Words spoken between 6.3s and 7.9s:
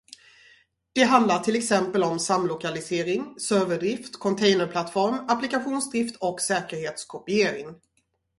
säkerhetskopiering.